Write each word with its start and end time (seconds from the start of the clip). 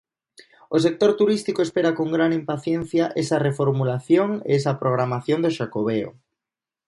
O 0.75 0.77
sector 0.85 1.11
turístico 1.19 1.59
espera 1.63 1.95
con 1.99 2.07
gran 2.15 2.31
impaciencia 2.39 3.05
esa 3.23 3.41
reformulación 3.47 4.29
e 4.49 4.51
esa 4.59 4.73
programación 4.81 5.39
do 5.41 5.53
Xacobeo. 5.57 6.09